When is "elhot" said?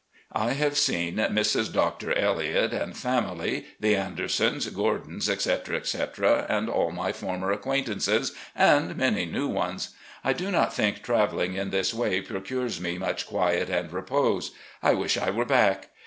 2.17-2.73